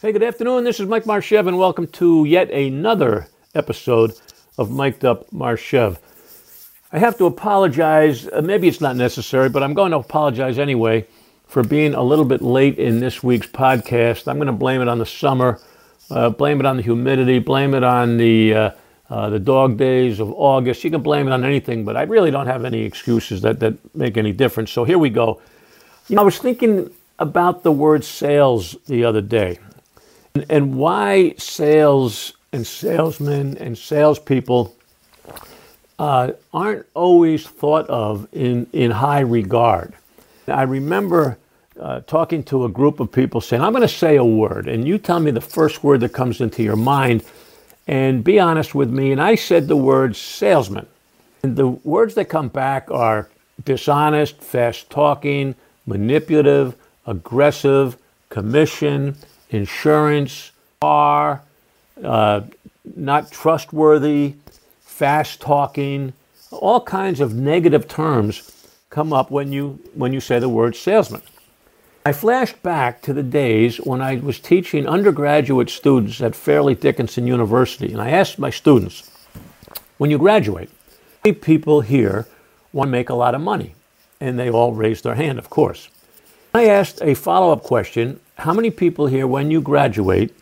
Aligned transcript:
Hey, 0.00 0.12
good 0.12 0.22
afternoon. 0.22 0.62
This 0.62 0.78
is 0.78 0.86
Mike 0.86 1.06
Marchev, 1.06 1.48
and 1.48 1.58
welcome 1.58 1.88
to 1.88 2.24
yet 2.24 2.52
another 2.52 3.26
episode 3.52 4.12
of 4.56 4.70
Mic'd 4.70 5.04
Up 5.04 5.32
Marchev. 5.32 5.98
I 6.92 7.00
have 7.00 7.18
to 7.18 7.26
apologize. 7.26 8.28
Uh, 8.28 8.40
maybe 8.40 8.68
it's 8.68 8.80
not 8.80 8.94
necessary, 8.94 9.48
but 9.48 9.64
I'm 9.64 9.74
going 9.74 9.90
to 9.90 9.96
apologize 9.96 10.56
anyway 10.56 11.04
for 11.48 11.64
being 11.64 11.94
a 11.94 12.02
little 12.04 12.24
bit 12.24 12.42
late 12.42 12.78
in 12.78 13.00
this 13.00 13.24
week's 13.24 13.48
podcast. 13.48 14.28
I'm 14.28 14.36
going 14.36 14.46
to 14.46 14.52
blame 14.52 14.80
it 14.80 14.86
on 14.86 15.00
the 15.00 15.04
summer, 15.04 15.58
uh, 16.12 16.30
blame 16.30 16.60
it 16.60 16.66
on 16.66 16.76
the 16.76 16.84
humidity, 16.84 17.40
blame 17.40 17.74
it 17.74 17.82
on 17.82 18.18
the 18.18 18.54
uh, 18.54 18.70
uh, 19.10 19.30
the 19.30 19.40
dog 19.40 19.78
days 19.78 20.20
of 20.20 20.32
August. 20.32 20.84
You 20.84 20.92
can 20.92 21.02
blame 21.02 21.26
it 21.26 21.32
on 21.32 21.44
anything, 21.44 21.84
but 21.84 21.96
I 21.96 22.02
really 22.02 22.30
don't 22.30 22.46
have 22.46 22.64
any 22.64 22.82
excuses 22.82 23.42
that 23.42 23.58
that 23.58 23.74
make 23.96 24.16
any 24.16 24.30
difference. 24.30 24.70
So 24.70 24.84
here 24.84 24.98
we 24.98 25.10
go. 25.10 25.42
You 26.06 26.14
know, 26.14 26.22
I 26.22 26.24
was 26.24 26.38
thinking 26.38 26.88
about 27.18 27.64
the 27.64 27.72
word 27.72 28.04
sales 28.04 28.76
the 28.86 29.04
other 29.04 29.20
day 29.20 29.58
and 30.48 30.76
why 30.76 31.34
sales 31.38 32.34
and 32.52 32.66
salesmen 32.66 33.56
and 33.58 33.76
salespeople 33.76 34.74
uh, 35.98 36.32
aren't 36.52 36.86
always 36.94 37.46
thought 37.46 37.88
of 37.88 38.28
in, 38.32 38.66
in 38.72 38.90
high 38.90 39.20
regard. 39.20 39.92
I 40.46 40.62
remember 40.62 41.38
uh, 41.78 42.00
talking 42.00 42.42
to 42.44 42.64
a 42.64 42.68
group 42.68 43.00
of 43.00 43.12
people 43.12 43.40
saying, 43.40 43.62
I'm 43.62 43.72
going 43.72 43.82
to 43.82 43.88
say 43.88 44.16
a 44.16 44.24
word, 44.24 44.68
and 44.68 44.86
you 44.86 44.98
tell 44.98 45.20
me 45.20 45.30
the 45.30 45.40
first 45.40 45.84
word 45.84 46.00
that 46.00 46.12
comes 46.12 46.40
into 46.40 46.62
your 46.62 46.76
mind, 46.76 47.24
and 47.86 48.22
be 48.24 48.38
honest 48.38 48.74
with 48.74 48.90
me. 48.90 49.12
And 49.12 49.20
I 49.20 49.34
said 49.34 49.68
the 49.68 49.76
word 49.76 50.16
salesman. 50.16 50.86
And 51.42 51.56
the 51.56 51.68
words 51.68 52.14
that 52.14 52.26
come 52.26 52.48
back 52.48 52.90
are 52.90 53.28
dishonest, 53.64 54.42
fast 54.42 54.90
talking, 54.90 55.54
manipulative, 55.86 56.74
aggressive, 57.06 57.96
commission, 58.28 59.16
insurance, 59.50 60.52
car, 60.80 61.42
uh, 62.02 62.42
not 62.96 63.30
trustworthy, 63.30 64.34
fast 64.80 65.40
talking, 65.40 66.12
all 66.50 66.80
kinds 66.80 67.20
of 67.20 67.34
negative 67.34 67.86
terms 67.86 68.52
come 68.90 69.12
up 69.12 69.30
when 69.30 69.52
you 69.52 69.78
when 69.94 70.12
you 70.12 70.20
say 70.20 70.38
the 70.38 70.48
word 70.48 70.74
salesman. 70.74 71.22
I 72.06 72.12
flashed 72.12 72.62
back 72.62 73.02
to 73.02 73.12
the 73.12 73.22
days 73.22 73.76
when 73.78 74.00
I 74.00 74.16
was 74.16 74.38
teaching 74.38 74.86
undergraduate 74.86 75.68
students 75.68 76.22
at 76.22 76.34
Fairleigh 76.34 76.74
Dickinson 76.74 77.26
University, 77.26 77.92
and 77.92 78.00
I 78.00 78.10
asked 78.10 78.38
my 78.38 78.48
students, 78.48 79.10
when 79.98 80.10
you 80.10 80.16
graduate, 80.16 80.70
many 81.22 81.34
people 81.34 81.82
here 81.82 82.26
want 82.72 82.88
to 82.88 82.92
make 82.92 83.10
a 83.10 83.14
lot 83.14 83.34
of 83.34 83.40
money? 83.40 83.74
And 84.20 84.38
they 84.38 84.50
all 84.50 84.72
raised 84.72 85.04
their 85.04 85.16
hand, 85.16 85.38
of 85.38 85.50
course. 85.50 85.90
I 86.54 86.64
asked 86.66 87.02
a 87.02 87.14
follow 87.14 87.52
up 87.52 87.62
question 87.62 88.20
how 88.38 88.54
many 88.54 88.70
people 88.70 89.08
here, 89.08 89.26
when 89.26 89.50
you 89.50 89.60
graduate, 89.60 90.32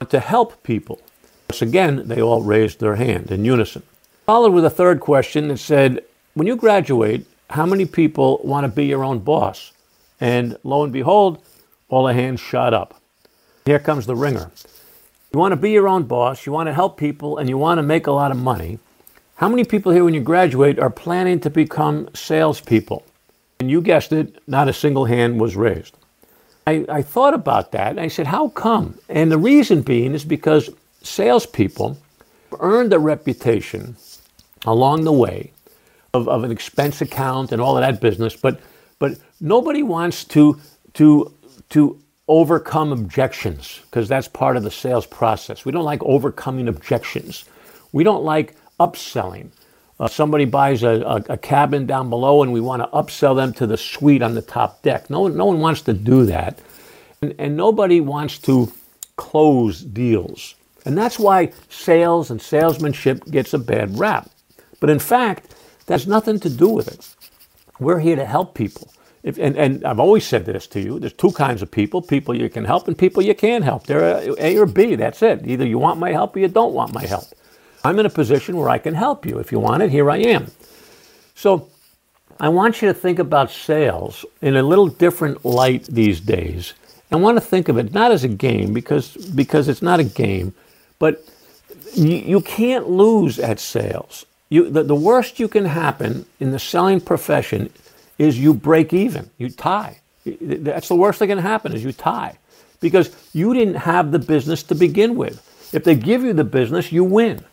want 0.00 0.10
to 0.10 0.20
help 0.20 0.62
people? 0.62 1.00
Once 1.48 1.62
again, 1.62 2.06
they 2.06 2.20
all 2.20 2.42
raised 2.42 2.78
their 2.78 2.96
hand 2.96 3.30
in 3.30 3.44
unison. 3.44 3.82
Followed 4.26 4.52
with 4.52 4.66
a 4.66 4.70
third 4.70 5.00
question 5.00 5.48
that 5.48 5.56
said, 5.56 6.04
when 6.34 6.46
you 6.46 6.56
graduate, 6.56 7.26
how 7.48 7.64
many 7.64 7.86
people 7.86 8.40
want 8.44 8.64
to 8.64 8.68
be 8.68 8.84
your 8.84 9.02
own 9.02 9.20
boss? 9.20 9.72
And 10.20 10.58
lo 10.62 10.84
and 10.84 10.92
behold, 10.92 11.42
all 11.88 12.06
the 12.06 12.12
hands 12.12 12.40
shot 12.40 12.74
up. 12.74 13.00
Here 13.64 13.78
comes 13.78 14.04
the 14.04 14.14
ringer. 14.14 14.50
You 15.32 15.38
want 15.38 15.52
to 15.52 15.56
be 15.56 15.70
your 15.70 15.88
own 15.88 16.02
boss, 16.02 16.44
you 16.44 16.52
want 16.52 16.66
to 16.66 16.74
help 16.74 16.98
people, 16.98 17.38
and 17.38 17.48
you 17.48 17.56
want 17.56 17.78
to 17.78 17.82
make 17.82 18.06
a 18.06 18.12
lot 18.12 18.30
of 18.30 18.36
money. 18.36 18.78
How 19.36 19.48
many 19.48 19.64
people 19.64 19.92
here, 19.92 20.04
when 20.04 20.14
you 20.14 20.20
graduate, 20.20 20.78
are 20.78 20.90
planning 20.90 21.40
to 21.40 21.50
become 21.50 22.10
salespeople? 22.14 23.06
And 23.58 23.70
you 23.70 23.80
guessed 23.80 24.12
it, 24.12 24.42
not 24.46 24.68
a 24.68 24.72
single 24.72 25.06
hand 25.06 25.40
was 25.40 25.56
raised. 25.56 25.96
I, 26.68 26.84
I 26.88 27.02
thought 27.02 27.34
about 27.34 27.72
that 27.72 27.90
and 27.92 28.00
I 28.00 28.08
said, 28.08 28.26
how 28.26 28.48
come? 28.50 28.98
And 29.08 29.32
the 29.32 29.38
reason 29.38 29.82
being 29.82 30.14
is 30.14 30.24
because 30.24 30.70
salespeople 31.02 31.98
earned 32.60 32.92
a 32.92 32.98
reputation 32.98 33.96
along 34.66 35.04
the 35.04 35.12
way 35.12 35.52
of, 36.14 36.28
of 36.28 36.44
an 36.44 36.50
expense 36.52 37.00
account 37.00 37.52
and 37.52 37.62
all 37.62 37.78
of 37.78 37.82
that 37.82 38.00
business, 38.00 38.36
but 38.36 38.60
but 38.98 39.18
nobody 39.40 39.82
wants 39.82 40.24
to 40.24 40.60
to 40.94 41.32
to 41.70 41.98
overcome 42.28 42.92
objections 42.92 43.80
because 43.86 44.08
that's 44.08 44.28
part 44.28 44.56
of 44.56 44.62
the 44.62 44.70
sales 44.70 45.06
process. 45.06 45.64
We 45.64 45.72
don't 45.72 45.84
like 45.84 46.02
overcoming 46.04 46.68
objections. 46.68 47.46
We 47.92 48.04
don't 48.04 48.24
like 48.24 48.56
upselling. 48.80 49.50
Uh, 50.00 50.06
somebody 50.06 50.44
buys 50.44 50.82
a, 50.84 51.00
a, 51.02 51.32
a, 51.32 51.36
cabin 51.36 51.84
down 51.84 52.08
below 52.08 52.42
and 52.42 52.52
we 52.52 52.60
want 52.60 52.80
to 52.80 52.88
upsell 52.96 53.34
them 53.34 53.52
to 53.52 53.66
the 53.66 53.76
suite 53.76 54.22
on 54.22 54.34
the 54.34 54.42
top 54.42 54.80
deck. 54.82 55.10
No, 55.10 55.26
no 55.26 55.46
one 55.46 55.58
wants 55.58 55.82
to 55.82 55.92
do 55.92 56.24
that. 56.26 56.60
And, 57.20 57.34
and 57.38 57.56
nobody 57.56 58.00
wants 58.00 58.38
to 58.40 58.72
close 59.16 59.82
deals. 59.82 60.54
And 60.84 60.96
that's 60.96 61.18
why 61.18 61.52
sales 61.68 62.30
and 62.30 62.40
salesmanship 62.40 63.24
gets 63.26 63.52
a 63.52 63.58
bad 63.58 63.98
rap. 63.98 64.30
But 64.78 64.90
in 64.90 65.00
fact, 65.00 65.54
that 65.86 65.94
has 65.94 66.06
nothing 66.06 66.38
to 66.40 66.50
do 66.50 66.68
with 66.68 66.88
it. 66.88 67.14
We're 67.80 67.98
here 67.98 68.16
to 68.16 68.24
help 68.24 68.54
people. 68.54 68.92
If, 69.24 69.36
and, 69.38 69.56
and, 69.56 69.84
I've 69.84 69.98
always 69.98 70.24
said 70.24 70.46
this 70.46 70.68
to 70.68 70.80
you 70.80 71.00
there's 71.00 71.12
two 71.12 71.32
kinds 71.32 71.60
of 71.60 71.70
people 71.70 72.00
people 72.00 72.36
you 72.36 72.48
can 72.48 72.64
help 72.64 72.86
and 72.86 72.96
people 72.96 73.22
you 73.22 73.34
can't 73.34 73.64
help. 73.64 73.86
They're 73.86 74.32
A 74.38 74.56
or 74.56 74.66
B, 74.66 74.94
that's 74.94 75.22
it. 75.22 75.44
Either 75.44 75.66
you 75.66 75.78
want 75.78 75.98
my 75.98 76.12
help 76.12 76.36
or 76.36 76.38
you 76.38 76.48
don't 76.48 76.72
want 76.72 76.94
my 76.94 77.04
help. 77.04 77.24
I'm 77.84 77.98
in 77.98 78.06
a 78.06 78.10
position 78.10 78.56
where 78.56 78.68
I 78.68 78.78
can 78.78 78.94
help 78.94 79.24
you. 79.24 79.38
If 79.38 79.52
you 79.52 79.60
want 79.60 79.82
it, 79.82 79.90
here 79.90 80.10
I 80.10 80.18
am. 80.18 80.50
So 81.34 81.68
I 82.40 82.48
want 82.48 82.82
you 82.82 82.88
to 82.88 82.94
think 82.94 83.18
about 83.18 83.50
sales 83.50 84.24
in 84.42 84.56
a 84.56 84.62
little 84.62 84.88
different 84.88 85.44
light 85.44 85.84
these 85.84 86.20
days. 86.20 86.74
I 87.10 87.16
want 87.16 87.36
to 87.36 87.40
think 87.40 87.68
of 87.68 87.78
it 87.78 87.92
not 87.92 88.12
as 88.12 88.24
a 88.24 88.28
game 88.28 88.72
because, 88.74 89.16
because 89.16 89.68
it's 89.68 89.82
not 89.82 89.98
a 89.98 90.04
game, 90.04 90.54
but 90.98 91.24
you, 91.94 92.40
can't 92.40 92.88
lose 92.88 93.38
at 93.38 93.58
sales. 93.58 94.26
You, 94.50 94.68
the, 94.68 94.82
the 94.82 94.94
worst 94.94 95.40
you 95.40 95.48
can 95.48 95.64
happen 95.64 96.26
in 96.38 96.50
the 96.50 96.58
selling 96.58 97.00
profession 97.00 97.72
is 98.18 98.38
you 98.38 98.52
break 98.52 98.92
even, 98.92 99.30
you 99.38 99.48
tie. 99.48 100.00
That's 100.24 100.88
the 100.88 100.96
worst 100.96 101.20
that 101.20 101.28
can 101.28 101.38
happen 101.38 101.72
is 101.72 101.82
you 101.82 101.92
tie 101.92 102.38
because 102.80 103.14
you 103.32 103.54
didn't 103.54 103.76
have 103.76 104.12
the 104.12 104.18
business 104.18 104.62
to 104.64 104.74
begin 104.74 105.16
with. 105.16 105.42
If 105.72 105.84
they 105.84 105.94
give 105.94 106.22
you 106.22 106.32
the 106.32 106.44
business, 106.44 106.92
you 106.92 107.04
win. 107.04 107.44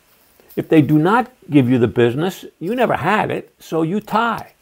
If 0.56 0.68
they 0.70 0.80
do 0.82 0.98
not 0.98 1.30
give 1.50 1.68
you 1.68 1.78
the 1.78 1.86
business, 1.86 2.44
you 2.58 2.74
never 2.74 2.96
had 2.96 3.30
it, 3.30 3.54
so 3.58 3.82
you 3.82 4.00
tie. 4.00 4.54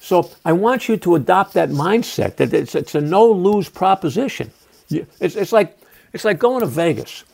So 0.00 0.30
I 0.44 0.52
want 0.52 0.88
you 0.88 0.96
to 0.96 1.14
adopt 1.14 1.54
that 1.54 1.68
mindset 1.68 2.36
that 2.36 2.52
it's, 2.52 2.74
it's 2.74 2.94
a 2.94 3.00
no 3.00 3.30
lose 3.30 3.68
proposition. 3.68 4.50
It's, 4.90 5.36
it's, 5.36 5.52
like, 5.52 5.78
it's 6.12 6.24
like 6.24 6.38
going 6.38 6.60
to 6.60 6.66
Vegas, 6.66 7.24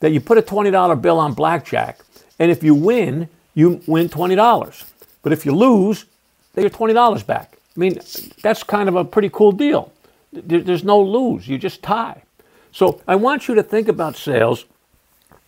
that 0.00 0.10
you 0.10 0.20
put 0.20 0.36
a 0.36 0.42
$20 0.42 1.00
bill 1.00 1.20
on 1.20 1.32
blackjack, 1.32 2.00
and 2.38 2.50
if 2.50 2.62
you 2.62 2.74
win, 2.74 3.28
you 3.54 3.80
win 3.86 4.08
$20. 4.08 4.84
But 5.22 5.32
if 5.32 5.46
you 5.46 5.54
lose, 5.54 6.06
they 6.54 6.62
get 6.62 6.72
$20 6.72 7.26
back. 7.26 7.56
I 7.76 7.80
mean, 7.80 7.98
that's 8.42 8.62
kind 8.62 8.88
of 8.88 8.96
a 8.96 9.04
pretty 9.04 9.28
cool 9.28 9.52
deal. 9.52 9.92
There's 10.32 10.82
no 10.82 11.00
lose, 11.00 11.46
you 11.46 11.58
just 11.58 11.82
tie. 11.82 12.22
So 12.72 13.00
I 13.06 13.14
want 13.14 13.46
you 13.46 13.54
to 13.54 13.62
think 13.62 13.86
about 13.86 14.16
sales 14.16 14.64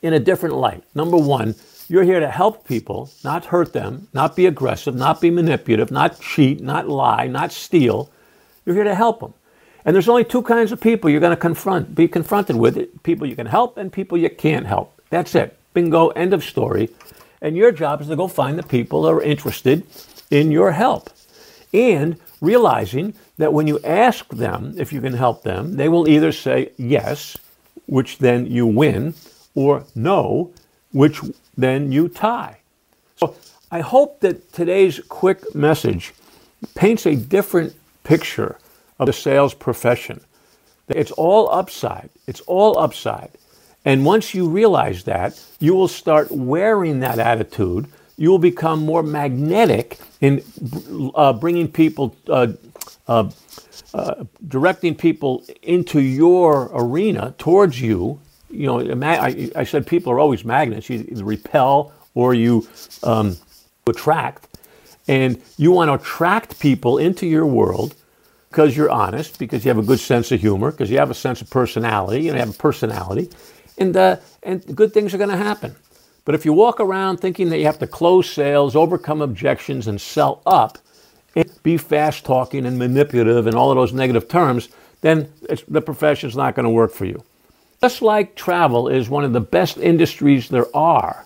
in 0.02 0.12
a 0.12 0.20
different 0.20 0.54
light. 0.54 0.84
Number 0.94 1.16
one, 1.16 1.56
you're 1.88 2.02
here 2.02 2.20
to 2.20 2.30
help 2.30 2.66
people, 2.66 3.10
not 3.22 3.46
hurt 3.46 3.72
them, 3.72 4.08
not 4.12 4.34
be 4.34 4.46
aggressive, 4.46 4.94
not 4.94 5.20
be 5.20 5.30
manipulative, 5.30 5.90
not 5.90 6.20
cheat, 6.20 6.60
not 6.60 6.88
lie, 6.88 7.26
not 7.26 7.52
steal. 7.52 8.10
You're 8.64 8.74
here 8.74 8.84
to 8.84 8.94
help 8.94 9.20
them. 9.20 9.34
And 9.84 9.94
there's 9.94 10.08
only 10.08 10.24
two 10.24 10.42
kinds 10.42 10.72
of 10.72 10.80
people 10.80 11.08
you're 11.08 11.20
going 11.20 11.30
to 11.30 11.36
confront, 11.36 11.94
be 11.94 12.08
confronted 12.08 12.56
with 12.56 13.02
people 13.04 13.26
you 13.26 13.36
can 13.36 13.46
help 13.46 13.76
and 13.76 13.92
people 13.92 14.18
you 14.18 14.28
can't 14.28 14.66
help. 14.66 15.00
That's 15.10 15.34
it. 15.36 15.56
Bingo, 15.74 16.08
end 16.08 16.34
of 16.34 16.42
story. 16.42 16.90
And 17.40 17.56
your 17.56 17.70
job 17.70 18.00
is 18.00 18.08
to 18.08 18.16
go 18.16 18.26
find 18.26 18.58
the 18.58 18.64
people 18.64 19.02
that 19.02 19.10
are 19.10 19.22
interested 19.22 19.84
in 20.30 20.50
your 20.50 20.72
help. 20.72 21.10
And 21.72 22.18
realizing 22.40 23.14
that 23.38 23.52
when 23.52 23.68
you 23.68 23.78
ask 23.84 24.28
them 24.28 24.74
if 24.76 24.92
you 24.92 25.00
can 25.00 25.12
help 25.12 25.42
them, 25.42 25.76
they 25.76 25.88
will 25.88 26.08
either 26.08 26.32
say 26.32 26.72
yes, 26.76 27.36
which 27.86 28.18
then 28.18 28.46
you 28.46 28.66
win, 28.66 29.14
or 29.54 29.84
no, 29.94 30.52
which 30.92 31.20
then 31.56 31.92
you 31.92 32.08
tie. 32.08 32.58
So 33.16 33.34
I 33.70 33.80
hope 33.80 34.20
that 34.20 34.52
today's 34.52 35.00
quick 35.08 35.54
message 35.54 36.14
paints 36.74 37.06
a 37.06 37.16
different 37.16 37.74
picture 38.04 38.58
of 38.98 39.06
the 39.06 39.12
sales 39.12 39.54
profession. 39.54 40.20
It's 40.88 41.10
all 41.12 41.50
upside. 41.50 42.10
It's 42.26 42.40
all 42.42 42.78
upside. 42.78 43.30
And 43.84 44.04
once 44.04 44.34
you 44.34 44.48
realize 44.48 45.04
that, 45.04 45.40
you 45.58 45.74
will 45.74 45.88
start 45.88 46.30
wearing 46.30 47.00
that 47.00 47.18
attitude. 47.18 47.86
You 48.16 48.30
will 48.30 48.38
become 48.38 48.84
more 48.84 49.02
magnetic 49.02 49.98
in 50.20 50.42
uh, 51.14 51.32
bringing 51.32 51.70
people, 51.70 52.16
uh, 52.28 52.52
uh, 53.06 53.30
uh 53.94 54.24
directing 54.48 54.94
people 54.94 55.44
into 55.62 56.00
your 56.00 56.70
arena 56.72 57.34
towards 57.38 57.80
you 57.80 58.20
you 58.50 58.66
know, 58.66 58.80
I, 59.02 59.64
said 59.64 59.86
people 59.86 60.12
are 60.12 60.20
always 60.20 60.44
magnets. 60.44 60.88
You 60.88 61.04
repel 61.16 61.92
or 62.14 62.34
you 62.34 62.66
um, 63.02 63.36
attract. 63.86 64.48
And 65.08 65.40
you 65.56 65.70
want 65.70 65.88
to 65.88 65.94
attract 65.94 66.58
people 66.58 66.98
into 66.98 67.26
your 67.26 67.46
world 67.46 67.94
because 68.50 68.76
you're 68.76 68.90
honest, 68.90 69.38
because 69.38 69.64
you 69.64 69.68
have 69.68 69.78
a 69.78 69.82
good 69.82 70.00
sense 70.00 70.32
of 70.32 70.40
humor, 70.40 70.70
because 70.70 70.90
you 70.90 70.98
have 70.98 71.10
a 71.10 71.14
sense 71.14 71.40
of 71.42 71.50
personality, 71.50 72.24
you 72.24 72.32
have 72.32 72.50
a 72.50 72.54
personality, 72.54 73.28
and, 73.78 73.96
uh, 73.96 74.16
and 74.42 74.74
good 74.74 74.94
things 74.94 75.12
are 75.12 75.18
going 75.18 75.30
to 75.30 75.36
happen. 75.36 75.74
But 76.24 76.34
if 76.34 76.44
you 76.44 76.52
walk 76.52 76.80
around 76.80 77.18
thinking 77.18 77.50
that 77.50 77.58
you 77.58 77.66
have 77.66 77.78
to 77.80 77.86
close 77.86 78.28
sales, 78.28 78.74
overcome 78.74 79.20
objections, 79.20 79.86
and 79.86 80.00
sell 80.00 80.42
up, 80.46 80.78
and 81.36 81.48
be 81.62 81.76
fast 81.76 82.24
talking 82.24 82.66
and 82.66 82.78
manipulative 82.78 83.46
and 83.46 83.54
all 83.54 83.70
of 83.70 83.76
those 83.76 83.92
negative 83.92 84.26
terms, 84.28 84.70
then 85.02 85.30
the 85.68 85.82
profession's 85.82 86.34
not 86.34 86.54
going 86.54 86.64
to 86.64 86.70
work 86.70 86.92
for 86.92 87.04
you. 87.04 87.22
Just 87.86 88.02
like 88.02 88.34
travel 88.34 88.88
is 88.88 89.08
one 89.08 89.22
of 89.22 89.32
the 89.32 89.40
best 89.40 89.78
industries 89.78 90.48
there 90.48 90.66
are, 90.76 91.24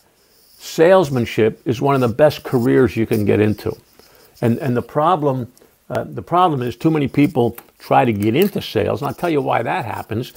salesmanship 0.58 1.62
is 1.64 1.80
one 1.80 1.94
of 1.94 2.02
the 2.02 2.14
best 2.14 2.42
careers 2.42 2.98
you 2.98 3.06
can 3.06 3.24
get 3.24 3.40
into. 3.40 3.74
And, 4.42 4.58
and 4.58 4.76
the 4.76 4.82
problem 4.82 5.50
uh, 5.88 6.04
the 6.04 6.20
problem 6.20 6.60
is 6.60 6.76
too 6.76 6.90
many 6.90 7.08
people 7.08 7.56
try 7.78 8.04
to 8.04 8.12
get 8.12 8.36
into 8.36 8.60
sales, 8.60 9.00
and 9.00 9.08
I'll 9.08 9.14
tell 9.14 9.30
you 9.30 9.40
why 9.40 9.62
that 9.62 9.86
happens. 9.86 10.34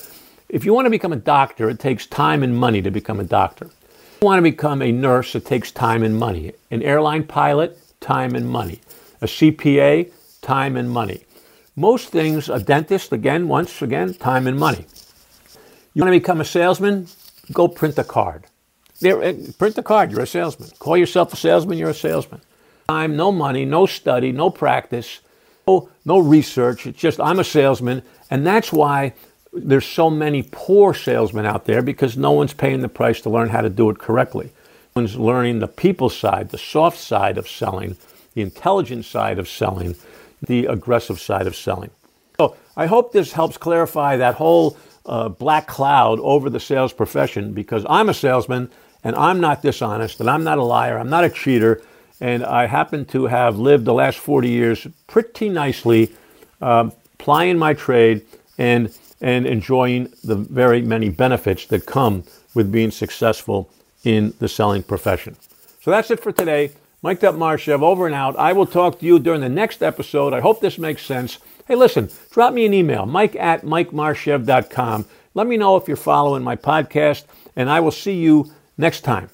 If 0.47 0.63
you 0.63 0.73
want 0.73 0.85
to 0.85 0.89
become 0.89 1.11
a 1.11 1.17
doctor, 1.17 1.69
it 1.69 1.79
takes 1.79 2.07
time 2.07 2.41
and 2.41 2.55
money 2.55 2.81
to 2.81 2.89
become 2.89 3.19
a 3.19 3.25
doctor. 3.25 3.65
If 3.65 4.19
you 4.21 4.27
want 4.27 4.37
to 4.37 4.49
become 4.49 4.81
a 4.81 4.93
nurse, 4.93 5.35
it 5.35 5.45
takes 5.45 5.73
time 5.73 6.03
and 6.03 6.17
money. 6.17 6.53
An 6.71 6.81
airline 6.83 7.25
pilot, 7.25 7.77
time 7.99 8.33
and 8.33 8.47
money. 8.47 8.79
A 9.19 9.25
CPA, 9.25 10.09
time 10.41 10.77
and 10.77 10.89
money. 10.89 11.25
Most 11.75 12.07
things, 12.07 12.47
a 12.47 12.59
dentist, 12.61 13.11
again, 13.11 13.49
once 13.49 13.81
again, 13.81 14.13
time 14.13 14.47
and 14.47 14.57
money. 14.57 14.85
You 15.93 16.01
want 16.01 16.13
to 16.13 16.19
become 16.19 16.41
a 16.41 16.45
salesman? 16.45 17.07
Go 17.51 17.67
print 17.67 17.97
a 17.97 18.03
card. 18.03 18.45
There, 18.99 19.21
eh, 19.21 19.35
print 19.57 19.75
the 19.75 19.83
card, 19.83 20.11
you're 20.11 20.21
a 20.21 20.27
salesman. 20.27 20.69
Call 20.79 20.97
yourself 20.97 21.33
a 21.33 21.35
salesman, 21.35 21.77
you're 21.77 21.89
a 21.89 21.93
salesman. 21.93 22.41
Time, 22.87 23.15
no 23.15 23.31
money, 23.31 23.65
no 23.65 23.85
study, 23.85 24.31
no 24.31 24.49
practice 24.49 25.19
no, 25.67 25.89
no 26.05 26.19
research. 26.19 26.85
It's 26.87 26.99
just 26.99 27.19
I'm 27.19 27.39
a 27.39 27.43
salesman. 27.43 28.03
And 28.29 28.45
that's 28.45 28.71
why 28.71 29.13
there's 29.51 29.85
so 29.85 30.09
many 30.09 30.47
poor 30.51 30.93
salesmen 30.93 31.45
out 31.45 31.65
there 31.65 31.81
because 31.81 32.17
no 32.17 32.31
one's 32.31 32.53
paying 32.53 32.81
the 32.81 32.89
price 32.89 33.21
to 33.21 33.29
learn 33.29 33.49
how 33.49 33.61
to 33.61 33.69
do 33.69 33.89
it 33.89 33.99
correctly. 33.99 34.51
No 34.95 35.01
one's 35.01 35.15
learning 35.15 35.59
the 35.59 35.67
people 35.67 36.09
side, 36.09 36.49
the 36.49 36.57
soft 36.57 36.97
side 36.97 37.37
of 37.37 37.47
selling, 37.47 37.97
the 38.33 38.41
intelligent 38.41 39.05
side 39.05 39.39
of 39.39 39.47
selling, 39.47 39.95
the 40.41 40.65
aggressive 40.65 41.19
side 41.19 41.47
of 41.47 41.55
selling. 41.55 41.91
So 42.37 42.55
I 42.75 42.87
hope 42.87 43.11
this 43.11 43.33
helps 43.33 43.57
clarify 43.57 44.17
that 44.17 44.35
whole 44.35 44.77
uh, 45.05 45.29
black 45.29 45.67
cloud 45.67 46.19
over 46.19 46.49
the 46.49 46.59
sales 46.59 46.93
profession 46.93 47.53
because 47.53 47.85
I'm 47.89 48.09
a 48.09 48.13
salesman 48.13 48.71
and 49.03 49.15
I'm 49.15 49.39
not 49.39 49.61
dishonest 49.61 50.19
and 50.19 50.29
I'm 50.29 50.43
not 50.43 50.57
a 50.57 50.63
liar, 50.63 50.97
I'm 50.97 51.09
not 51.09 51.23
a 51.23 51.29
cheater 51.29 51.81
and 52.21 52.45
I 52.45 52.67
happen 52.67 53.05
to 53.07 53.25
have 53.25 53.57
lived 53.57 53.85
the 53.85 53.93
last 53.93 54.17
40 54.17 54.49
years 54.49 54.87
pretty 55.07 55.49
nicely, 55.49 56.11
uh, 56.61 56.89
plying 57.17 57.57
my 57.57 57.73
trade 57.73 58.25
and, 58.57 58.97
and 59.19 59.45
enjoying 59.45 60.13
the 60.23 60.35
very 60.35 60.81
many 60.81 61.09
benefits 61.09 61.65
that 61.67 61.85
come 61.85 62.23
with 62.53 62.71
being 62.71 62.91
successful 62.91 63.69
in 64.03 64.33
the 64.39 64.47
selling 64.47 64.83
profession. 64.83 65.35
So 65.81 65.91
that's 65.91 66.11
it 66.11 66.19
for 66.19 66.31
today. 66.31 66.71
Mike 67.03 67.21
Marchev 67.21 67.83
over 67.83 68.07
and 68.07 68.15
out. 68.15 68.35
I 68.39 68.53
will 68.53 68.65
talk 68.65 68.99
to 68.99 69.05
you 69.05 69.19
during 69.19 69.41
the 69.41 69.49
next 69.49 69.83
episode. 69.83 70.33
I 70.33 70.39
hope 70.39 70.61
this 70.61 70.79
makes 70.79 71.05
sense. 71.05 71.37
Hey, 71.67 71.75
listen, 71.75 72.09
drop 72.31 72.53
me 72.53 72.65
an 72.65 72.73
email, 72.73 73.05
mike 73.05 73.35
at 73.35 73.61
mikemarchev.com. 73.63 75.05
Let 75.33 75.47
me 75.47 75.57
know 75.57 75.75
if 75.75 75.87
you're 75.87 75.97
following 75.97 76.43
my 76.43 76.55
podcast, 76.55 77.25
and 77.55 77.69
I 77.69 77.81
will 77.81 77.91
see 77.91 78.15
you 78.15 78.51
next 78.77 79.01
time. 79.01 79.29